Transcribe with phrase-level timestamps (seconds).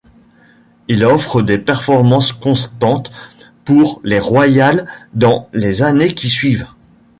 [0.87, 3.11] Il offre des performances constantes
[3.65, 6.65] pour les Royals dans les années qui suivent.